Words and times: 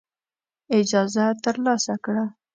اجازه 0.79 1.25
ترلاسه 1.43 1.95
کړه. 2.03 2.25